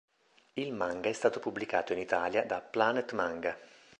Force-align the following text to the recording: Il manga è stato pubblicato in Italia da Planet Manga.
Il 0.53 0.73
manga 0.73 1.09
è 1.09 1.13
stato 1.13 1.39
pubblicato 1.39 1.93
in 1.93 1.99
Italia 1.99 2.43
da 2.43 2.59
Planet 2.59 3.11
Manga. 3.11 3.55